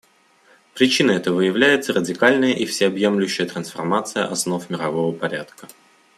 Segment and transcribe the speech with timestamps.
[0.73, 5.67] Причиной этого является радикальная и всеобъемлющая трансформация основ мирового порядка.